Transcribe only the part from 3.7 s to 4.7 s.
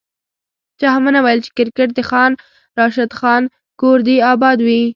کور دي اباد